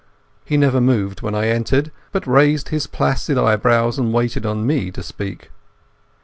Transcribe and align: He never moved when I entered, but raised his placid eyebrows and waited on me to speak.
He 0.43 0.57
never 0.57 0.81
moved 0.81 1.21
when 1.21 1.35
I 1.35 1.49
entered, 1.49 1.91
but 2.11 2.25
raised 2.25 2.69
his 2.69 2.87
placid 2.87 3.37
eyebrows 3.37 3.99
and 3.99 4.11
waited 4.11 4.47
on 4.47 4.65
me 4.65 4.89
to 4.89 5.03
speak. 5.03 5.51